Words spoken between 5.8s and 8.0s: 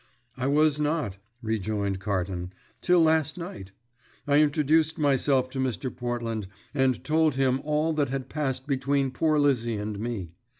Portland, and told him all